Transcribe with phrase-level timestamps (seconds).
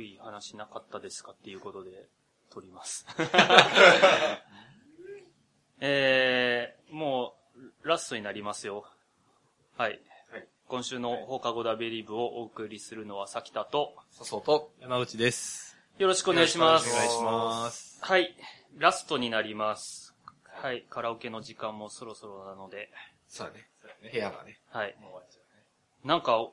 [0.00, 1.90] ぽい話なかったですかっていうことで
[2.50, 3.06] 撮ります。
[5.80, 8.86] えー、もう、ラストになりますよ。
[9.76, 10.00] はい。
[10.30, 15.76] はい今週の放課後ダベリブをお送りするのはさきたと、さそうと、山内です。
[15.98, 16.88] よろしくお願いします。
[16.88, 17.98] よろしくお願いします。
[18.04, 18.36] はい。
[18.76, 20.14] ラストになります。
[20.44, 20.86] はい。
[20.88, 22.88] カラオケの時間もそろそろなので、
[23.26, 23.68] そうだね。
[24.12, 24.60] 部屋がね。
[24.68, 24.96] はい。
[26.04, 26.48] なんか、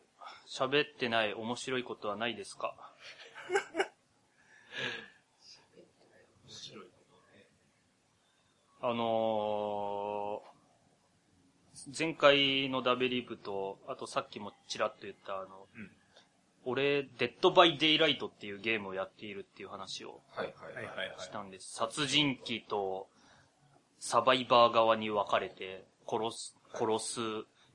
[0.50, 2.87] 喋ってない面白いことはないですか？
[8.82, 10.48] あのー
[11.98, 15.92] 前回のだべり部と、あとさっきもちらっと言ったあの、うん
[16.70, 20.20] 俺、デッドバイデイライトっていうゲームをやっているっていう話を。
[21.18, 21.74] したんです。
[21.74, 23.08] 殺人鬼と
[24.00, 27.22] サバイバー側に分かれて、殺す、殺す、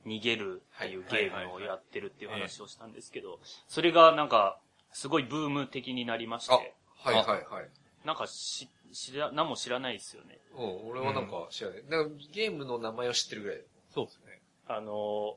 [0.06, 4.58] 逃げるっていうゲームをやってるっていう話をしたんですけど、それがなんか、
[4.92, 7.68] すごいブーム的になりましあて、、はいはいはい。
[8.04, 10.38] なんかし、知ら、何も知らないですよね。
[10.56, 11.84] うん、俺はなんか知らない。
[11.88, 13.60] なんかゲームの名前を知ってるぐらい。
[13.92, 14.40] そうですね。
[14.68, 15.36] あの、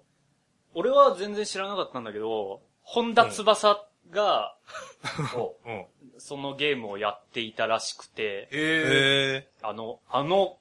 [0.73, 4.56] 俺は全然知らなかったんだけど、本田翼が、
[5.36, 5.86] おうん。
[6.17, 9.47] そのゲームをやっていたらしくて、へえ。
[9.47, 10.58] えあの、あの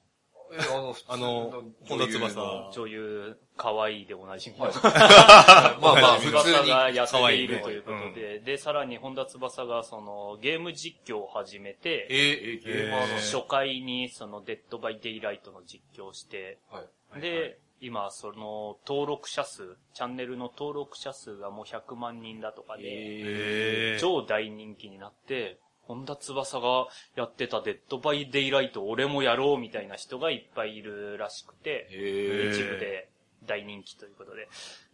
[0.51, 4.73] え、あの、あの本田翼女優、可愛いでおなじみの、はい
[5.81, 6.69] まあまあ、普通に。
[6.69, 13.15] がやってい可愛いねるということで、で、さらに本田翼がそのゲーム実況を始めて、えー、え、ゲーマーの。
[13.15, 16.83] 初回にそのデッドバイデイライトの実況をして、は
[17.17, 17.21] い。
[17.21, 23.99] で、今その登録者数、チャンネルの登録者数がもう100万人だとかで、えー。
[23.99, 33.09] 超大人気になって、本田翼がやってたデッドバイデイライト俺もやろうみたいな人がいっぱいいるらしくて、へ一部で
[33.45, 34.47] 大人気ということで。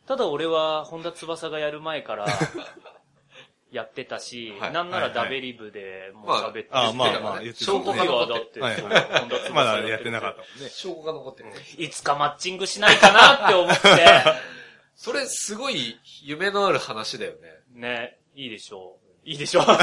[0.06, 2.26] ただ俺は本田翼がやる前から
[3.72, 6.68] やってたし、はいなんならだべり部でもうまあ喋ってる。
[6.72, 10.70] あまあまあ言ってた証拠が残ってだって、はいそう本まだやってなかったもんね。
[10.70, 11.56] 証拠が残ってるね。
[11.78, 13.88] いつかマッチングしないかなって思って、
[14.96, 17.62] それ、すごい夢のある話だよね。
[17.70, 19.11] ね、いいでしょう。
[19.24, 19.64] いいでしょう。
[19.64, 19.76] いや、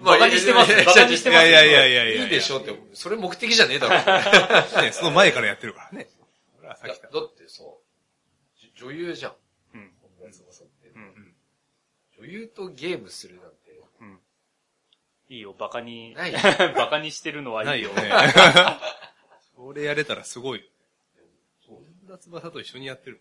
[0.00, 2.24] まバカにしてますいやいやバカにしてますいやいやいやいやいや。
[2.24, 3.94] いいでしょって、それ目的じゃねえだろ。
[4.82, 6.08] ね、その前からやってるからね。
[6.56, 7.08] ほら、さいやっきた。
[7.08, 7.64] だってさ、
[8.58, 9.34] じ女優じゃん。
[9.74, 9.92] うん。
[10.18, 11.34] 本田翼ってうん。
[12.18, 14.20] 女優とゲームするなんて、うん。
[15.28, 17.92] いいよ、バカに、ないバカ にしてるのはいいよ。
[17.94, 18.30] ないよね。
[19.56, 20.66] それやれたらすごいよ。
[21.66, 23.20] 本田翼と一緒にやってる。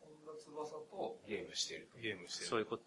[0.00, 1.98] 本田翼とゲームしてると。
[1.98, 2.50] ゲームしてる。
[2.50, 2.82] そういうこと。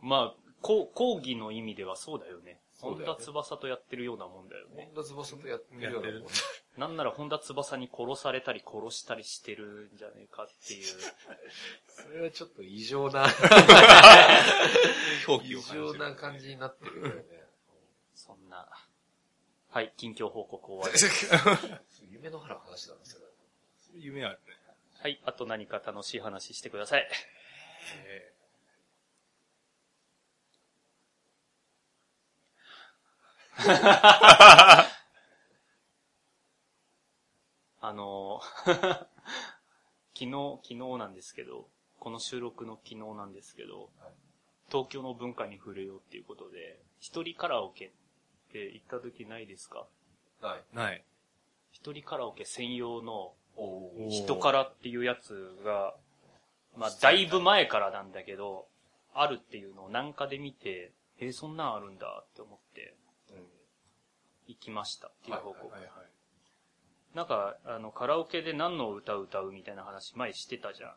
[0.00, 2.60] まあ、こう講義の意味ではそうだよね。
[2.80, 4.90] 本そうだよね田翼とやってるようなもんだよね。
[4.94, 6.32] 本田翼とやってるようなもんやって
[6.78, 10.86] なんなら本田翼に殺されたり殺したりしてるんじゃねえかっていう。
[11.86, 13.26] それはちょっと異常な、
[15.26, 15.62] 異を感じる。
[15.70, 17.24] 常な感じになってるよね。
[18.14, 18.68] そんな。
[19.68, 21.00] はい、近況報告終わり。
[22.12, 23.24] 夢のある話だな、それ。
[23.94, 24.56] 夢あるね。
[25.00, 27.08] はい、あと何か楽しい話してください。
[28.06, 28.31] え
[37.80, 39.06] あのー
[40.14, 41.68] 昨日、昨日なんですけど、
[41.98, 44.12] この収録の昨日なんですけど、はい。
[44.70, 47.90] 東京の文化に触れようっていうことで、一人カラオケっ
[48.52, 49.86] て行った時ないですか？
[50.40, 50.64] ない。
[50.72, 51.04] ーない。
[51.72, 53.34] 一人カラオケ専用の
[54.10, 55.96] 人からっていうやつが、
[56.76, 58.68] まあ、だいぶ前からなんだけど、
[59.14, 62.94] あるっていうのをなんかで見て、えーそんなんあるんだって思って、
[64.46, 65.72] 行きましたっていう報告。
[65.72, 65.90] はいはい。
[67.14, 70.90] なんか、あの、カラオケで何の歌を歌うみたいな話前してたじゃん。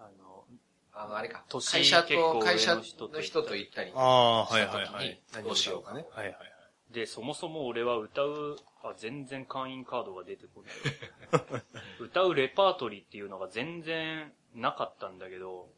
[0.00, 0.44] あの、
[0.92, 1.44] あの、あれか。
[1.48, 3.08] 年会社と、結構上会社の人
[3.42, 3.92] と行ったり。
[3.94, 5.42] ああ、はいした時にはいはい。
[5.44, 6.06] どうしようかね。
[6.10, 6.54] はいはいはい。
[6.92, 11.62] で、そもそも俺は歌う、あ、全然会員カードが出てこない。
[12.00, 15.68] 歌うレパートリーっていうのが全然なかったんだけど、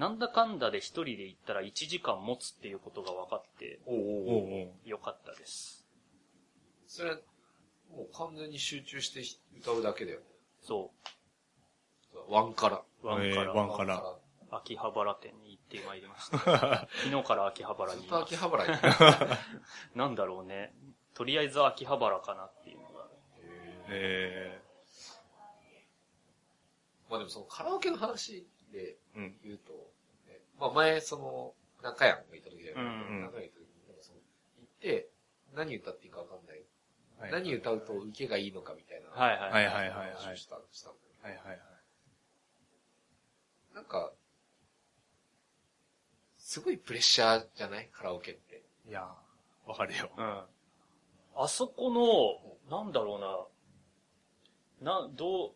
[0.00, 4.02] なんだかんだで一人で行ったら1時間持つっていうことが分かって、おうおう
[4.62, 5.86] おうよかったです。
[6.86, 7.10] それ、
[7.90, 9.22] もう完全に集中して
[9.60, 10.24] 歌うだけだよね。
[10.62, 10.90] そ
[12.30, 12.82] ワンから。
[13.02, 14.02] う、ワンかえーらワンから
[14.50, 16.38] 秋葉原店に行ってまいりました。
[17.04, 18.48] 昨日から秋葉原にいますずっと秋。
[18.48, 19.36] 葉原に。
[19.94, 20.74] なんだろうね。
[21.12, 23.06] とりあえず秋葉原かなっていうのが。
[23.88, 24.62] え
[27.10, 29.38] まあでもそのカラオケの話でー、うん。
[29.42, 29.89] 言うと、ね
[30.60, 32.82] まあ前その、中山がいた時だよね。
[32.82, 34.18] うん中山がいた時に、なんかその、
[34.60, 35.08] 行って、
[35.54, 36.62] 何歌っていいかわかんない。
[37.18, 39.50] はい何歌うと受けがいいのかみたいなはいはい。
[39.52, 41.60] はいはいはいした、したんだよはいはいはい。
[43.74, 44.12] なんか、
[46.38, 47.88] すごいプレッシャーじゃない？
[47.92, 48.62] カラオケって。
[48.88, 50.10] いやー、わかるよ。
[50.16, 50.44] うん。
[51.36, 51.90] あそこ
[52.70, 53.50] の、なんだろ
[54.80, 54.92] うな。
[55.02, 55.52] な、どう、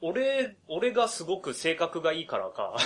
[0.00, 2.76] 俺、俺がすごく性格がいいからか。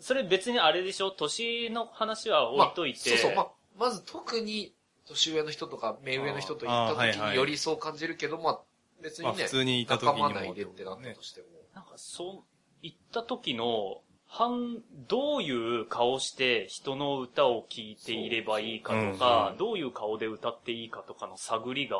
[0.00, 1.10] それ別にあれでしょ？
[1.10, 3.10] 年の話は置いといて。
[3.10, 3.36] まあそうそう。
[3.36, 4.72] まあ、まず特に、
[5.06, 8.60] 年上の人とか、目上の人と行った時によりそう感じるけど、まあ、
[9.02, 11.46] 別にね、まあ普通にいた時にも仲間内でってなったとしても。
[11.74, 12.42] なんかそう、
[12.82, 14.78] 行った時の、反、
[15.08, 15.50] どうい
[15.80, 21.96] う顔して人の歌を聴いていればいいかとか、うんうんどういう顔で歌っていいかとかの探りが、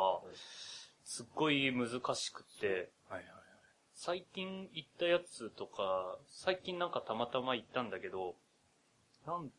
[1.11, 3.23] すっごい難しくって、はいはい。
[3.93, 8.35] 最近行ったやつとか、最近なんかたまたま行ったんだけど、
[9.27, 9.51] なん、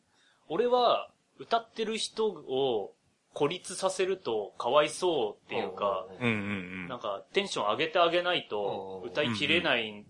[0.49, 2.95] 俺は歌ってる人を
[3.35, 6.07] 孤立させるとかわいそうっていうか。
[6.89, 10.05] なんかテンション上げてあげないとうん歌いきれないん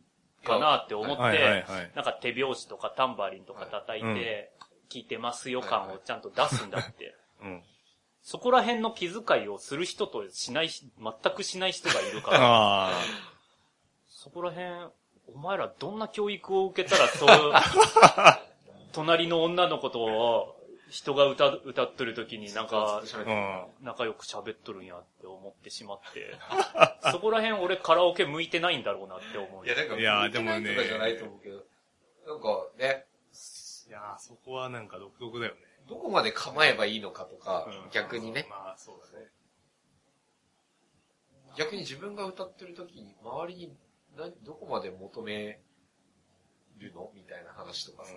[0.45, 1.91] かなって思っはいはいて、はい。
[1.93, 4.53] なんか手拍子とかタンバリンとか叩いはいて、
[4.89, 7.15] 聞いてますよ感をちゃんと出すんだって。
[7.43, 7.63] うん。
[8.23, 12.91] そこら辺の気遣いをする人としないし、全くしない人がいるから、あ
[14.07, 14.67] そこら辺、
[15.35, 17.53] お前らどんな教育を受けたらそう、
[18.93, 20.55] 隣の女の子と
[20.89, 23.01] 人が歌、歌っとる時になんか。
[23.81, 26.37] 仲良く喋っとるんやって思ってしまって、
[27.11, 29.65] そこら辺俺カラオケ向いてないんだろうなって思う。
[29.65, 31.55] いや、なんか、いやでもね向いてないとかじゃないと思うけど、
[32.27, 33.05] なんかね、
[33.89, 35.61] いやー、そこはなんか独特だよね。
[35.87, 39.27] どこまで構えばいいのかとか、うん逆にね、まあ、そうだね。
[41.57, 43.75] 逆に自分が歌ってる時に、周りに
[44.17, 45.59] 何、どこまで求め
[46.79, 48.13] るのみたいな話とかさ。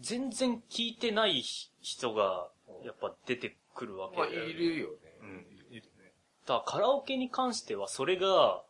[0.00, 2.50] 全然聞いてない人が、
[2.84, 4.34] やっぱ出てくるわけまあ、で。
[4.50, 4.96] いるよね。
[5.20, 5.46] うん。
[5.70, 6.12] いるね。
[6.46, 8.62] だからカラオケに関してはそれが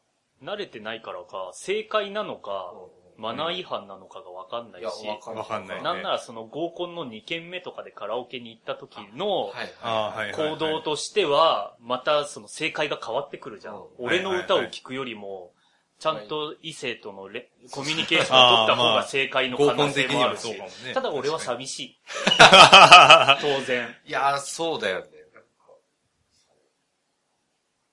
[0.43, 2.75] 慣れてないからか、正解なのか、
[3.17, 5.43] マナー違反なのかがわかんないし、わかんない。
[5.43, 9.53] わかんないねなんならその合コンの2軒目とかでカラオケに行った時の。
[10.37, 13.75] 行動としては、またその正解が変わってくるじゃん。
[13.75, 15.53] うん俺の歌を聴くよりも、
[15.99, 20.69] ちゃんと異性とのレコミュニケーションを取った方が正解の可能性もあるしにはそうかも。
[20.69, 20.94] ね。
[20.94, 21.99] ただ俺は寂しい。
[23.41, 23.97] 当然。
[24.05, 25.23] いや、そうだよね。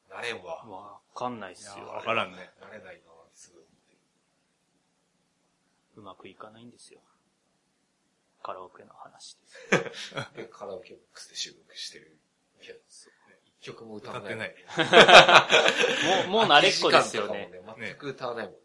[0.10, 0.66] なれんわ。
[0.68, 1.86] わかんないっすよ。
[1.86, 2.50] わからんね。
[2.60, 3.66] なれないな、すぐ。
[6.00, 7.02] うまくいかないんですよ。
[8.42, 9.38] カラオケの話
[10.36, 10.44] で。
[10.44, 12.18] で、 カラオケボックスで収録してる。
[12.64, 12.74] いや、
[13.60, 14.34] 一曲も歌わない。
[14.34, 16.28] 歌ってない。
[16.28, 17.48] もう、 もう慣れっこですよね。
[17.48, 17.62] ね。
[17.78, 18.60] 全く歌わないもんね。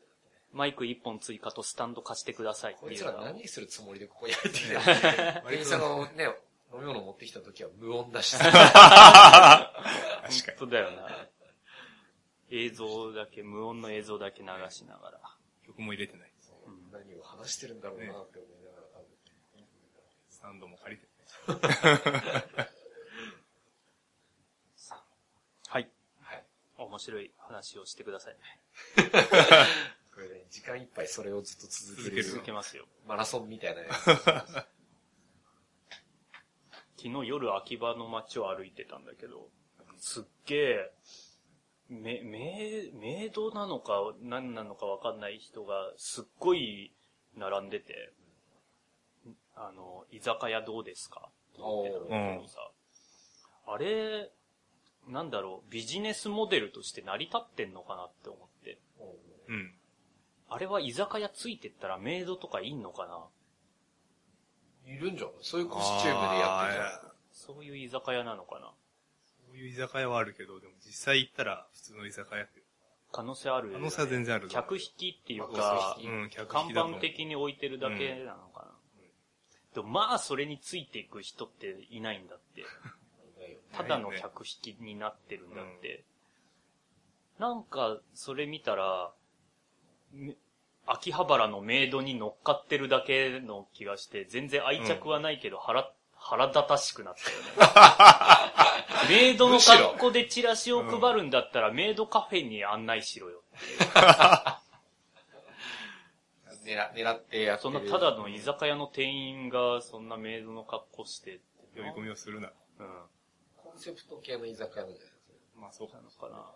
[0.53, 3.25] マイク一本追加とスタンド貸してくださいってこいついうのは。
[3.25, 4.75] ら何するつもりでここに入ってきた
[5.43, 6.25] の店員さんがね、
[6.73, 8.39] 飲み物持ってきた時は無音だし。
[8.39, 8.63] 確か
[10.23, 11.29] 本当だよな。
[12.51, 15.19] 映像だけ、無音の映像だけ流しながら。
[15.19, 15.67] に。
[15.67, 16.34] 曲も入れてない。
[17.45, 19.07] 話してるんだろうなって思いながら多分。
[20.31, 21.09] スタンドも借りて。
[25.69, 25.91] はい。
[26.23, 26.45] はい。
[26.79, 28.37] 面白い話をしてください。
[28.97, 32.05] これね、時間いっぱいそれをずっと続ける。
[32.05, 32.87] 続ける続けますよ。
[33.07, 34.05] マラソンみたいなやつ。
[36.97, 39.51] 昨日夜秋葉の街を歩いてたんだけど、
[39.99, 40.91] すっげえ、
[41.91, 46.94] め、め、メイドなのか何なのかわかんない人がすっごい
[47.37, 48.13] 並んでて、
[49.57, 51.31] あの、居酒屋どうですか？
[51.53, 52.59] って言ってたんだけどさ、
[53.67, 54.31] あれ、
[55.09, 58.79] なんだろう、ビジネスモデルとして成り立ってんのかなって思って。
[59.49, 59.75] うん。
[60.49, 64.93] あれは居酒屋ついてったらメイドとかいんのかな？
[64.93, 65.31] いるんじゃん。
[65.41, 67.13] そういうコスチュームでやってるじゃん。
[67.33, 68.73] そういう居酒屋なのかな？
[69.47, 72.64] そういう居酒屋はあるけど、でも実際行ったら普通の居酒屋って。
[73.15, 76.99] 可能性あるよね、可能性は全然ある客引きっていうまあか客、うん、客看引きだと思う。
[76.99, 78.73] 板的に置いてるだけなのかな。
[79.75, 82.65] でもまあそれについていく人っていないんだって。
[83.73, 86.05] ただの客引きになってるんだって。
[87.39, 89.13] なんかそれ見たら、
[90.13, 90.35] め
[90.87, 95.93] 秋葉原のメイドに乗っかってるだけの気がして、全然愛着はないけど腹、
[96.25, 99.09] 腹立たしくなったよね。
[99.11, 103.43] メイドの格好でチラシを配るんだったら、メイドカフェに案内しろよ。
[106.65, 107.59] 狙狙ってやってる。
[107.59, 111.45] そんなただの居酒屋の店員がそんなメイドの格好してって。
[111.77, 112.51] 呼び込みをするな。
[112.79, 113.03] うん。
[113.57, 115.61] コンセプト系の居酒屋なんじゃないですか。
[115.61, 116.51] まあそうなのかな。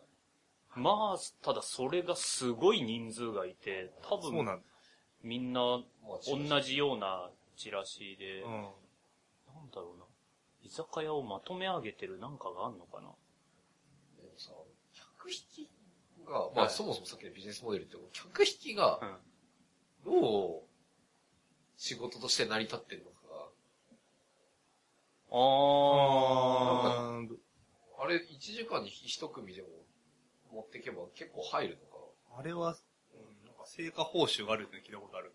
[0.76, 4.62] まあ、ただそれがすごい人数がいて、多分。
[5.22, 8.42] みんなまあ同じようなチラシで。
[10.68, 13.08] 居酒屋をまとめ上げてるなんかがあんのかな？
[14.18, 14.52] でもさ、
[14.92, 15.70] 客引き
[16.26, 19.16] が、まあそもそもさっきのビジネスモデルって、客引きがうん。
[20.04, 20.62] どう
[21.76, 23.16] 仕事として成り立ってるのか。
[25.30, 27.36] ああー
[28.00, 29.68] あれ、1時間に1組でも
[30.52, 32.04] 持ってけば結構入るのか。
[32.38, 32.76] あれは、
[33.14, 35.32] うんなんか成果報酬があるって聞いたことある。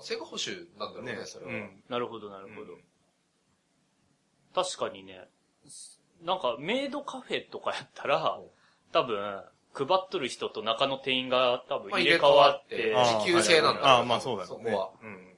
[0.00, 1.26] 成果報酬なんだろうね、ね。
[1.26, 1.52] それは。
[1.52, 1.82] うん。
[1.86, 2.74] ー、なるほどなるほど。
[2.74, 2.84] うん
[4.64, 5.28] 確かにね、
[6.22, 8.46] なんかメイドカフェとかやったらうん、
[8.92, 9.42] 多分、
[9.74, 14.48] 配っとる人と中の店員が多分まあ入れ替わって、入れ替わって時給制なんだろうああ、まあそうだね。
[14.48, 15.34] そこはうん。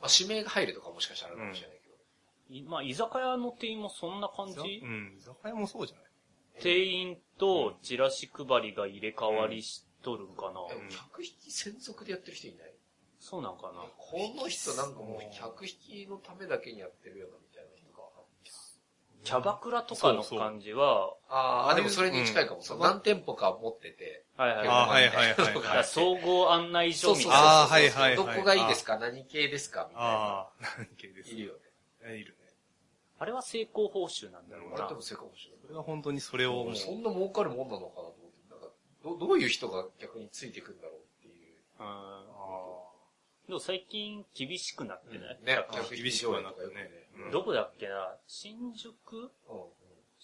[0.00, 1.94] まあ、指名が入るとかもしかしたらあるかもしれないけど。
[2.56, 4.80] いまあ居酒屋の店員もそんな感じ？
[4.84, 5.16] うん。
[5.18, 6.04] 居酒屋もそうじゃない？
[6.62, 12.72] 店員とチラシ配りが入れ替わりしとるんかな、客引き専属でやってる人いない？
[13.18, 17.36] そうなんかなこの人なんかもう客引きのためだけにやってるような。
[19.24, 22.60] キャバクラとかのそうそう感じは、ああ、でもそれに近いかも。
[22.80, 24.24] 何店舗か持ってて。
[24.36, 25.84] はいはいああ、はいはいはい だからはい。
[25.84, 27.14] 総合案内所。
[27.14, 27.62] みたいな。
[27.62, 28.98] あーはいはいはいどこがいいですか？
[28.98, 29.86] 何系ですか？
[29.90, 30.10] みたいな。
[30.10, 31.60] ああ、何系ですいるよね。
[32.04, 32.52] えいるね。
[33.18, 34.94] あれは成功報酬なんだろうなあれで。
[34.94, 38.50] も成果報酬それは本当にそれをそんな儲かるもんなのかなと思って。
[38.50, 38.66] なんか
[39.04, 41.54] どどういう人が逆についてくんだろうっていう。
[41.78, 42.24] うんあ
[43.46, 48.16] でも最近厳しくなってない、ね厳しくはなったね上映とかよくうんどこだっけな？
[48.26, 49.30] 新宿？
[49.48, 49.60] うん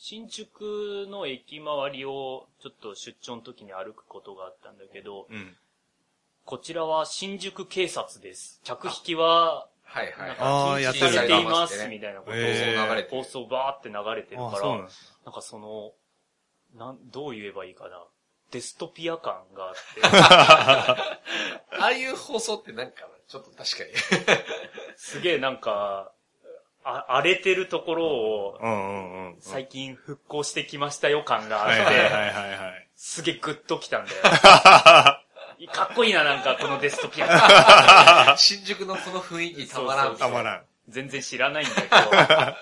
[0.00, 5.26] 新宿の駅周りをちょっと出張の時に歩くことがあったんだけど。
[6.44, 8.60] こちらは新宿警察です。
[8.64, 10.36] 客引きは、はいはい。
[10.38, 14.68] あーかやってされています、ねみたいなことを、放送バーって流れてるああ、から。
[14.68, 14.86] なん
[15.34, 15.92] かその、
[16.74, 18.02] なん、どう言えばいいかな。
[18.50, 21.18] デストピア感があって、 あ
[21.80, 23.90] あいう放送ってなんか、ちょっと確かに。
[24.96, 26.12] すげえなんか、
[26.84, 29.34] あ荒れてるところを。
[29.40, 32.88] 最近復興してきましたよ感があはいって。
[32.96, 34.22] すげえグッときたんだよ。
[35.72, 38.38] かっこいいな、なんかこのデストピア感。
[38.38, 40.06] 新宿のその雰囲気たまらん。
[40.08, 40.64] そうたまらん。
[40.88, 41.88] 全然知らないんだけ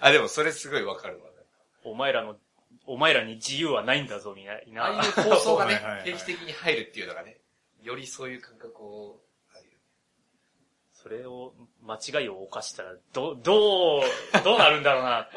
[0.00, 1.30] あ、でもそれすごいわかるわ。
[1.84, 2.36] ど、お前らの、
[2.86, 4.84] お前らに自由はないんだぞ、みたいな。
[4.84, 7.38] ああいう放送がね定期的に入るっていうのがね、
[7.82, 9.20] よりそういう感覚を、
[11.08, 14.02] それを、間違いを犯したら、ど、どう、
[14.44, 15.30] どうなるんだろうなっ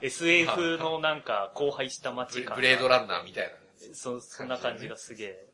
[0.00, 0.06] て。
[0.06, 2.56] SF のなんか、荒廃した街ブレ感。
[2.56, 3.94] ブレードランナーみたいな。
[3.94, 5.48] そ、そんな感じがすげえ、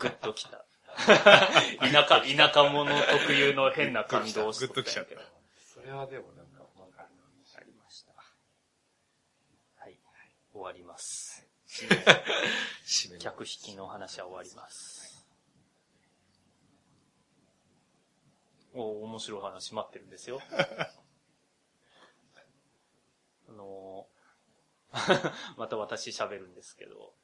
[0.00, 0.64] グッときた。
[1.06, 1.12] 田
[2.08, 5.20] 舎、田舎者特有の変な感動をグッときちゃったけど。
[5.72, 7.08] それはでもなんか、わかる。
[7.56, 8.12] ありました。
[9.76, 9.96] はい。
[10.52, 11.46] 終わります。
[12.84, 15.09] 締めの客引きの話は終わります。
[18.74, 20.40] お面白い話待ってるんですよ。
[23.48, 24.20] あのー
[25.56, 27.14] また私喋るんですけど、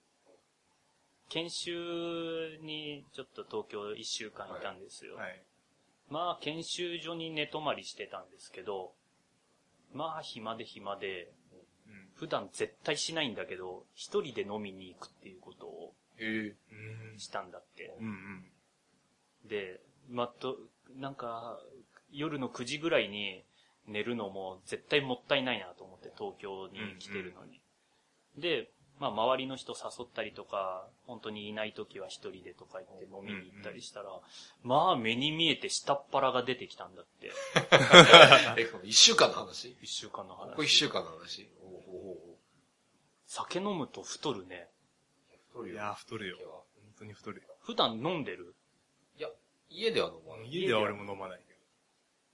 [1.28, 5.16] 研修にちょっと東京一週間いたんですよ。
[5.16, 5.42] はい。
[6.08, 8.94] まあ、研修所に寝泊まりしてたんですけど、
[9.92, 11.32] まあ、暇で暇で、
[11.88, 15.94] うん普段絶対しないんだけど、一人で飲みに行くっていうことを
[17.18, 17.94] したんだって。
[18.00, 19.48] うんうん。
[19.48, 20.56] で、まっと、
[20.96, 21.58] なんか、
[22.10, 23.44] 夜の9時ぐらいに
[23.86, 27.60] 寝るのも絶対もったいないなと思って東京に来てるのに。
[28.36, 34.10] で、まあ周りの人誘ったりとか、本当にいない時は一人でとか言って飲みに行ったりしたら、
[34.62, 37.30] まあ目に見えて下っ腹が出てきたんだって。
[38.58, 39.76] え、この一週間の話？
[39.82, 40.68] 一週間のここ一話。
[40.68, 41.48] 週間の話？
[41.60, 42.36] おうお
[43.26, 44.68] 酒飲むと太るね。
[45.50, 45.74] 太るよ。
[45.74, 46.38] いや、太るよ。
[46.82, 47.48] 本当に太るよ。
[47.60, 48.54] 普段飲んでる？
[49.70, 50.49] 家では飲まない。
[50.49, 51.61] 家では俺も飲まないけど。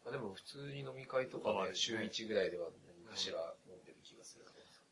[0.05, 2.69] まあでも普通に飲み会とかは週1ぐらいでは
[3.05, 4.45] 何かしら飲んでる気がする。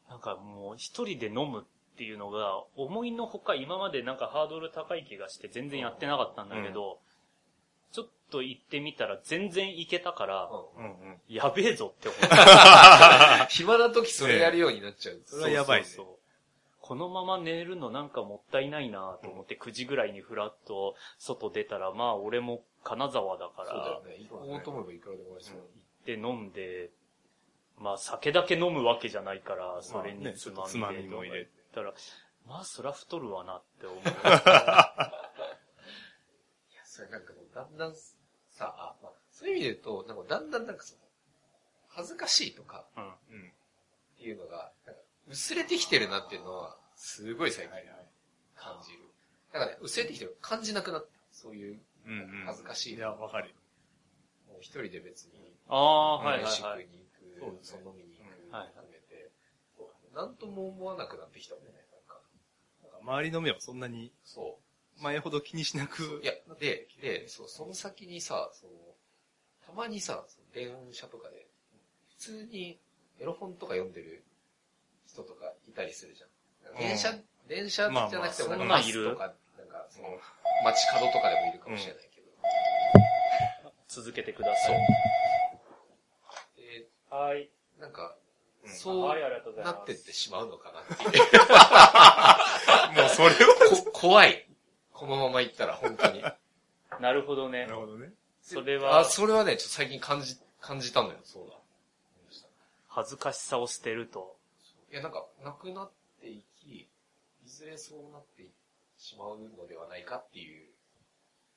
[0.09, 6.99] なんかもう一人で飲むっていうのが思いのほか今までなんかハードル高い気がして全然やってなかったんだけど、
[7.92, 11.20] ちょっと行ってみたら全然行けたから、うんうんうん。
[11.28, 13.47] やべえぞって思った。
[13.50, 15.23] 暇な時それやるようになっちゃう。
[15.25, 16.19] それはやばいねそう
[16.90, 24.16] このまま寝るのなんかもったいないなと思って9時ぐらいにふらっと外出たら、まあ俺も金沢だかそうだよら、ね。
[24.28, 25.28] 行こうと思えばいくらでも。
[25.30, 26.90] 行って飲んで、
[27.78, 31.94] まあ酒だけ飲むわけじゃないから、それまあにつまみでまみも入れてとか言ったら、
[32.49, 34.00] まあそら太るわなって思う。
[34.02, 34.11] いや、
[36.82, 41.02] それなんかもうだんだんさ、あ、まあ、そういう意味で言うと、なんかだんだんなんかその、
[41.87, 43.04] 恥ずかしいとかうん。
[43.04, 43.12] うん。
[43.12, 43.52] っ
[44.18, 44.73] ていうのが、
[45.28, 47.75] 薄れてきてるなっていうのは、すごい最近
[48.54, 48.99] 感じる。
[49.52, 50.37] だからね、薄れてきてる。
[50.42, 51.09] 感じなくなった。
[51.33, 52.45] そういううんうん。
[52.45, 52.95] 恥ずかしい。
[52.95, 53.54] いや、わかるよ。
[54.49, 56.87] もう一人で別に、ああ、はいはい飯食はいい。
[56.88, 57.09] に
[57.40, 59.30] 行く、そねその飲みに行く、はい含めて、
[60.14, 61.71] なんとも思わなくなってきたもんね。
[61.73, 62.21] なんか、
[62.83, 64.59] なんか周りの目はそんなにそ
[64.99, 65.02] う。
[65.02, 66.21] 前ほど気にしなく。
[66.23, 68.73] いや、で、で、そう、その先にさ、その、
[69.66, 71.47] たまにさ、電車とかで、
[72.11, 72.78] 普通に
[73.19, 74.23] エロ本とか読んでる
[75.07, 76.29] 人とかいたりするじゃん。
[76.78, 77.14] 電車、
[77.48, 80.08] 電車じゃなくてもまあまあなんかそんなんバスいるとか、なんかその、
[80.64, 82.26] 街角とかでもいるかもしれないけど。
[83.88, 84.76] 続けてください。
[86.56, 87.50] で、はい。
[87.78, 88.14] なんか、
[88.64, 89.62] うんそう。
[89.64, 91.20] なってってしまうのかなってい
[92.96, 93.00] う。
[93.00, 93.54] もうそれは。
[93.84, 94.46] こ 怖い。
[94.92, 96.22] このまま行ったら、本当に。
[97.00, 97.76] なるほどねなる。
[97.76, 98.12] ほどね。
[98.42, 101.56] それはあ、、それはね、ちょっと最近感じ、感じたのよ、そうだ。
[102.88, 104.36] 恥ずかしさを捨てると。
[104.92, 105.90] いや、なんか、なくなっ
[106.20, 106.88] ていき、
[107.44, 108.46] いずれそうなって
[108.98, 110.70] しまうのではないかっていう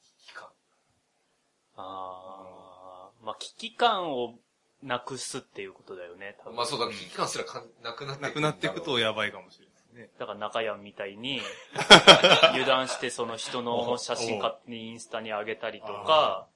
[0.04, 0.48] 危機感。
[1.76, 4.36] ああ、まあ、危機感を
[4.82, 6.56] なくすっていうことだよね、多分。
[6.56, 10.10] まあそうだ、危機感すらかんなくなってなくなっていくとややばいかもしれないね。
[10.20, 11.42] だから中山みたいに、
[12.52, 16.48] 油断してその人の写真勝手にインスタに上げたりとか、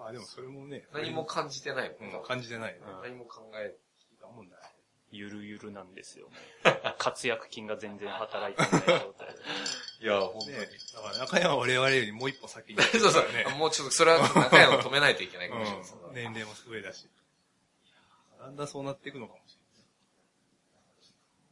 [0.00, 0.86] あでもそれもね。
[0.92, 2.80] う、何も感じてないもん、うん感じてないね。
[2.86, 3.76] うん何も考え。
[5.10, 6.28] ゆるゆるなんですよ。
[6.98, 9.38] 活躍金が全然働いてない状態で。
[10.00, 10.54] いや、本ね
[10.94, 13.24] だから中山は我々よりもう一歩先に行ってそうそう。
[13.58, 15.88] もうちょっと、それは中山を止めないといけないかもしれない。
[16.08, 16.14] うん。
[16.14, 17.08] 年齢も上だし。
[18.38, 19.58] だんだんそうなっていくのかもし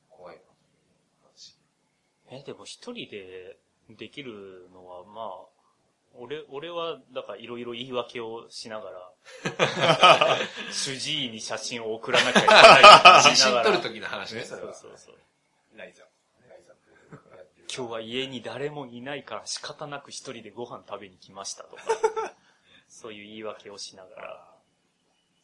[0.09, 0.43] 怖いな。
[2.31, 3.57] え、でも一人で
[3.91, 5.56] できるのは、まあ、
[6.19, 10.39] 俺、俺は、だからいろいろ言い訳をしながら、
[10.73, 14.75] 主治医に写真を送らなきゃいけない写真撮ると時の話ね、それは。
[14.75, 15.17] そうそうそう。
[15.73, 15.87] れない。
[15.89, 16.07] ライザー。
[17.75, 21.83] 今日は家に誰もいないから仕方なく一人でご飯食べに来ましたとか、
[22.89, 24.55] そういう言い訳をしながら、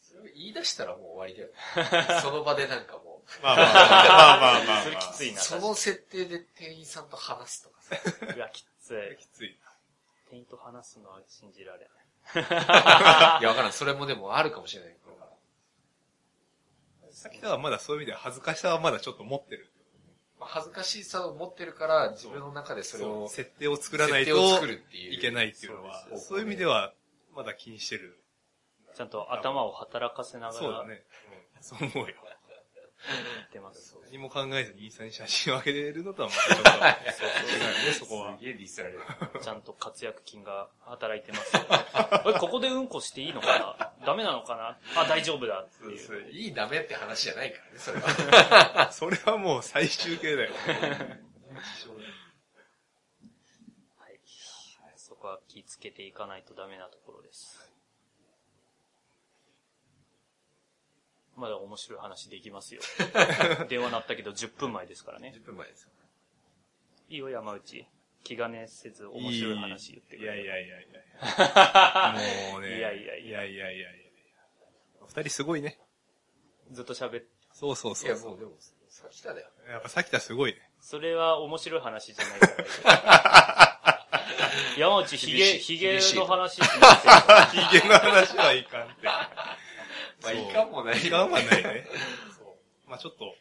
[0.01, 2.21] それを言い出したらもう終わりだよ。
[2.23, 3.13] その場でなんかも
[3.43, 4.83] まあまあまあまあまあまあ。
[4.83, 5.41] それきついな。
[5.41, 7.97] その設定で店員さんと話すとかさ。
[7.97, 9.17] 確かにうわ、きつい。
[9.19, 9.59] きつい。
[10.33, 13.41] 店員と話すのは信じられない。
[13.41, 13.73] いや、わからん。
[13.73, 14.97] それもでもあるかもしれない。
[17.11, 19.71] さっきはまだそういう意味では恥ずかしさはまだちょっと持ってる。
[20.41, 26.95] まあ恥ずかしさを持ってるから、自分の中でそれを、設定を作らないと設定を作るっていういけないっていうのはそうで、すそういう意味では
[27.37, 28.19] まだ気にしてる。
[28.95, 31.05] ちゃんと頭を働かせながそうだね。
[31.57, 32.15] うんそう思うよ。
[33.47, 33.97] ってます。
[34.05, 38.37] 何も考えずにインスタに写真を上げれるのとはまたちょっと違うよね、そこは。
[38.39, 39.01] すげえディスられる。
[39.43, 41.53] ちゃんと活躍金が働いてます
[42.41, 43.59] ここでうんこしていいのか
[44.01, 44.07] な？
[44.07, 44.79] ダメなのかな？
[45.01, 45.99] あ、大丈夫だっていう。
[45.99, 48.93] そういいダメって話じゃないからね、それは。
[48.93, 50.53] それはもう最終形だよ。
[53.97, 54.21] はい。
[54.97, 57.71] そこは気ぃつけていかないとダメなところです。
[61.43, 62.81] まだ面白い話できますよ。
[63.69, 65.35] 電話鳴ったけど10分前ですからね。
[65.37, 65.91] 10分前ですよ。
[67.09, 67.85] いいよ、山内。
[68.23, 70.25] 気兼ねせず面白い話言ってくれ。
[70.25, 72.53] いやいやいやいや。
[72.53, 72.79] もうね。
[72.79, 74.03] いやいやいやいやいやいや いや
[75.05, 75.81] 二人すごいね。
[76.71, 77.27] ずっと喋って。
[77.53, 78.31] そうそういや、そうそう。
[78.31, 78.53] もうでも、
[78.89, 79.49] さ来ただよ。
[79.69, 80.71] やっぱさっきたすごいね。
[80.81, 82.47] それは面白い話じゃないか
[82.85, 83.69] ら。
[84.79, 86.69] 山内、ヒゲ、ヒゲの話しない
[87.69, 89.09] ヒゲの話はいかんって。
[90.23, 91.87] まあ、いかんもないいかんはないね。
[92.39, 92.45] そ
[92.87, 92.91] う。
[92.91, 93.35] まあちょっと、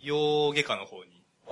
[0.00, 1.22] 美容外科の方に。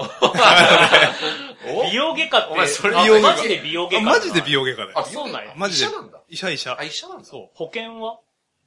[1.68, 1.82] お？
[1.90, 5.04] 美容外科って、お前それあ美容外科マジで美容外あ、科マジで美容容外科だよあ、。
[5.04, 6.20] そうなんやマジで医者なんだ？
[6.28, 6.84] 医者医者あ、。
[6.84, 7.24] 医者なんだ。
[7.24, 7.50] そう。
[7.54, 8.18] 保険は？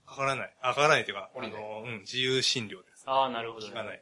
[0.05, 0.53] かからない。
[0.61, 3.03] あ、かからないっていうか、あの、うん、自由診療です。
[3.07, 4.01] ああ、なるほど、聞かない。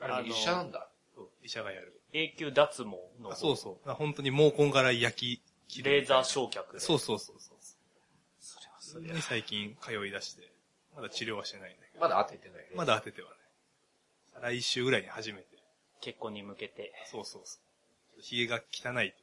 [0.00, 0.12] うん。
[0.12, 0.88] あれ、医者なんだ。
[1.14, 2.00] そう医者がやる。
[2.14, 2.90] 永久脱毛
[3.22, 3.90] のあそうそう。
[3.92, 6.80] 本当に毛根から焼き切るレーザー焼却で。
[6.80, 7.36] そうそうそう
[8.88, 10.50] それに最近通い出して、
[10.96, 12.00] まだ治療はしてないんだけど。
[12.00, 12.66] まだ当ててない。
[12.74, 13.28] まだ当てては
[14.40, 14.56] ない。
[14.56, 15.46] 来週ぐらいに初めて。
[16.00, 16.92] 結婚に向けて。
[17.10, 17.58] そうそうそ
[18.16, 18.22] う。
[18.22, 18.58] 髭が汚
[19.00, 19.16] いって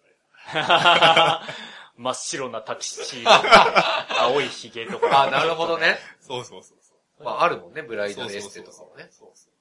[0.53, 1.53] 言われ
[1.97, 3.49] 真っ白なタキシードで
[4.19, 5.23] 青いヒゲとか。
[5.23, 5.97] あ、なるほどね。
[6.21, 6.25] た。
[6.27, 7.23] そうそうそうそう。
[7.23, 9.07] まあ、あるもんね、ブライそうダルエそうそうそうステとかもね。
[9.11, 9.51] そうそう。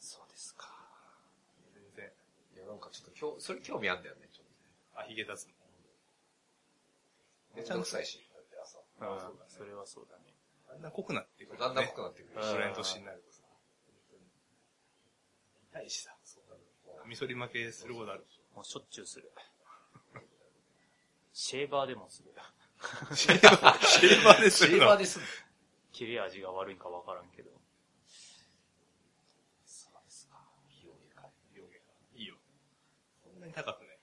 [0.00, 0.68] そうですか。
[1.72, 2.12] 全然。
[2.54, 4.46] いや、なんかちょっと今日、それ興味あんだよね、ちょっ
[4.96, 5.52] あ、髭立つの。
[5.52, 5.58] と。
[7.54, 8.27] めんどくさいし。
[9.00, 9.28] だって朝。
[9.28, 10.34] うん、それはそうだね。
[10.68, 13.42] だんだん濃くなってくる、だんだん濃くなってくるそれの年になるとさ。
[15.72, 16.14] 痛いしさ。
[17.06, 18.26] みそり負けすることある。
[18.54, 19.32] もうしょっちゅうする。
[21.32, 22.34] シェーバーでもする。
[23.14, 25.28] シェーバー、シェーバーですシェーバーですんの？
[25.92, 27.50] 切れ味が悪いかわからんけど。
[29.64, 30.44] そうですか。
[30.68, 31.30] 美容外科。
[31.52, 31.78] 美容外科。
[32.14, 32.34] いいよ。
[33.22, 33.98] そんなに高くない。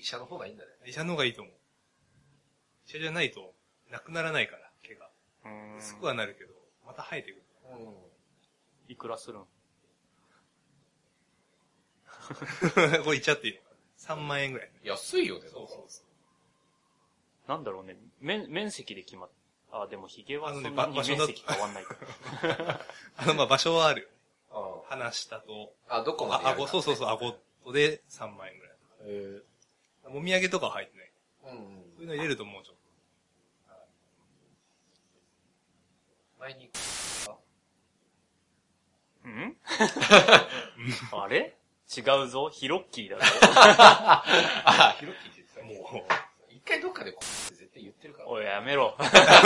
[0.00, 0.70] 医者の方がいいんだね。
[0.86, 1.54] 医者の方がいいと思う。
[2.92, 3.54] 医者じゃないと、
[3.90, 5.08] なくならないから、毛が。
[5.44, 5.78] うーん。
[5.78, 6.52] 薄くはなるけど、
[6.86, 7.42] また生えてくる。
[8.88, 9.46] いくらするん？
[13.04, 13.60] これ言っちゃっていいの
[13.98, 14.70] ?3 万円ぐらい。
[14.84, 17.48] 安いよね、そうそうそう。
[17.48, 19.30] なんだろうね、面、面積で決まっ
[19.72, 21.96] あ、でもヒゲはそんなに面ば場所だ積変わんないか
[22.46, 22.80] ら。
[23.16, 24.10] あの、まあ、場所はある。
[24.50, 26.00] あ鼻下と、あ。
[26.00, 27.32] あ、どこまであ、顎、そうそうそう、顎
[27.64, 28.76] とで3万円ぐらい。
[29.04, 29.42] え
[30.08, 31.12] もみあげとかは入ってない。
[31.44, 32.76] ーうんそういうの入れるともうちょっ
[36.42, 36.64] 前に、
[39.30, 39.56] ん？
[41.16, 41.56] あれ？
[41.96, 42.48] 違うぞ。
[42.50, 43.24] ヒロッキーだぞ。
[43.42, 46.04] あ、ヒロキって言ってたと、もう、
[46.52, 48.28] 一回どっかでこうって絶対言ってるから。
[48.28, 48.96] おい、やめろ。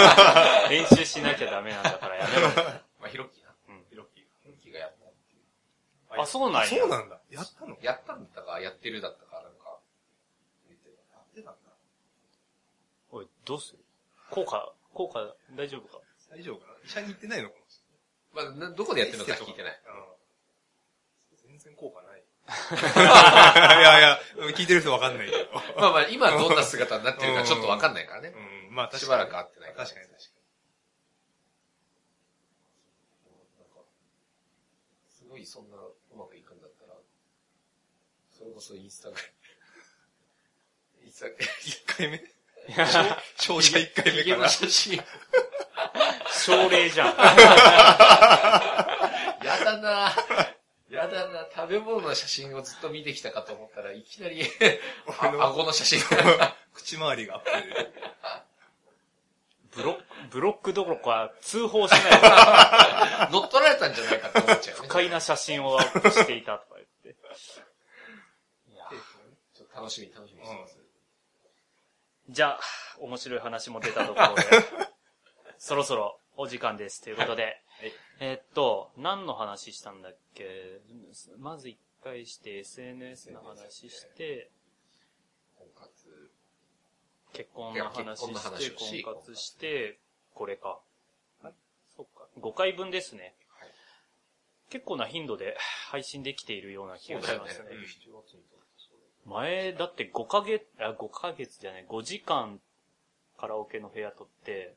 [0.70, 2.48] 練習しなきゃダメなんだからやめろ。
[2.98, 3.54] まあ、ヒロキな。
[3.68, 4.26] うんヒロキ。
[4.42, 6.20] ヒロキがやったっていう。
[6.22, 6.68] あ、そうなんや。
[6.68, 7.20] そうなんだ。
[7.28, 7.76] やったの？
[7.82, 9.78] やったんだか、やってるだったか、なんか。
[10.70, 10.74] や
[11.20, 11.72] ってたんだ。
[13.11, 13.85] おい、どうする？
[14.30, 16.02] 効果、効果大丈夫か？
[16.30, 17.80] 大丈夫かな医者に行ってないのかもし
[18.36, 19.48] まあ、などこでやってるのかれない。
[19.48, 19.80] 聞いてない。
[21.32, 21.48] うん。
[21.48, 22.22] 全然効果ない。
[22.52, 24.20] いやいや、
[24.54, 25.50] 聞いてる人わかんないけど。
[25.52, 28.34] まあまあ、今どんな姿になってるかちょっとわかんないからね。
[28.68, 29.00] うん、まあ確かに。
[29.00, 29.88] しばらく会ってないから。
[29.88, 30.28] 確かに確か
[33.58, 33.80] なんか、
[35.08, 36.94] すごいそんなうまくいくんだったら、
[38.30, 39.28] それこそインスタグラム。
[41.06, 41.52] インスタグラム。
[41.64, 41.70] に。
[41.70, 42.16] 一回目？
[42.18, 42.20] い
[42.76, 44.48] や、少女一回目から。
[44.50, 45.02] 写真。
[46.31, 47.09] 症例じゃん。
[49.44, 50.12] やだな
[50.88, 54.42] やだな食べ物の写真をずっと見てきたかと思ったらいきなり、
[55.18, 56.01] あ俺の顎の写真。
[56.72, 57.92] 口周りがアップで。
[59.77, 62.03] ブロック、ブロックどころか通報しない
[63.31, 64.88] 乗っ取られたんじゃないかって思っちゃうよね。
[64.88, 67.09] 不快な写真をアップしていたとか言って。
[67.11, 68.88] いや
[69.55, 70.79] ちょっと楽しみ、楽しみにしてます。
[72.29, 72.61] じゃあ、
[72.99, 74.42] 面白い話も出たところで、
[75.58, 77.02] そろそろお時間です。
[77.02, 77.62] ということで、
[78.20, 80.80] えーっと、何の話したんだっけ？
[81.38, 84.50] まず一回して SNS の話して、
[85.56, 86.30] 婚活。
[87.32, 89.98] 結婚の話して、婚活して、
[90.34, 90.80] これか。
[91.96, 92.26] そうか。
[92.38, 93.34] 5回分ですね。
[93.48, 93.70] はい
[94.68, 95.56] 結構な頻度で
[95.90, 97.68] 配信できているような気がしますね。。
[97.70, 98.36] 7月に撮って
[98.76, 98.90] そ
[99.26, 102.60] う前、だって5ヶ月、あ、5ヶ月じゃない、5時間
[103.38, 104.74] カラオケの部屋撮って、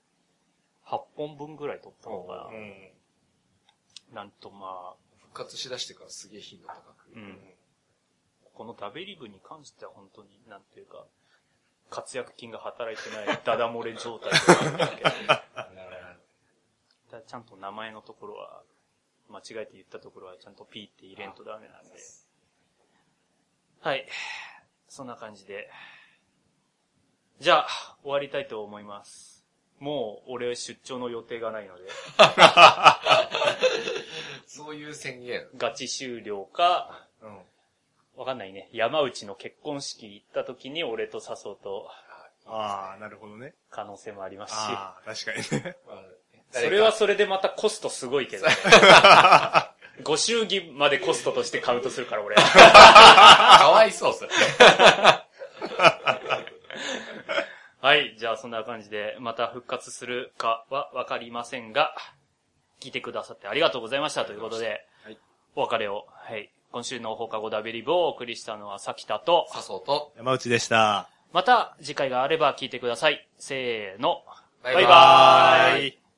[0.89, 2.91] 8本分ぐらい撮ったのかうん。
[4.13, 4.23] な。
[4.23, 7.15] なんとまあ、復活しだしてからすげえ頻度高く。
[7.15, 7.37] うん。
[8.53, 11.05] このダベリブに関しては本当に、なんていうか、
[11.89, 14.31] 活躍金が働いてない ダダ漏れ状態
[14.63, 15.09] なんだけど、
[17.11, 18.63] だちゃんと名前のところは、
[19.29, 21.99] 間違えて言ったところはちゃんとピーって入れんとダメなんで。
[23.81, 24.07] はい。
[24.87, 25.69] そんな感じで。
[27.39, 29.38] じゃあ、終わりたいと思います。
[29.79, 31.83] もう、俺出張の予定がないので、
[34.47, 35.47] そういう宣言。
[35.57, 37.39] ガチ終了か、うん。
[38.17, 38.69] わかんないね。
[38.73, 41.89] 山内の結婚式行った時に俺と笹生と
[42.51, 43.53] ああ、なるほどね。
[43.69, 45.77] 可能性もありますし、ああ、確かにね。
[45.87, 46.03] ま あ
[46.51, 48.47] それはそれでまたコストすごいけど。
[50.01, 52.35] ご祝儀までコストとしてカウントするから俺。
[52.37, 54.31] かわいそう、それ。
[57.81, 58.15] はい。
[58.17, 61.95] じゃあそんな感じで、また復活するかはわかりませんが、
[62.81, 65.17] 聞いてくださってありがとうございましたということで、はい
[65.55, 66.51] お別れを、はい。
[66.71, 71.09] 今週の放課後ダベリブをお送りしたのはさきたと、さそうと、山内でした。
[71.33, 73.27] また次回があれば聞いてください。
[73.37, 74.23] せーの。
[74.63, 76.08] ババイバーイ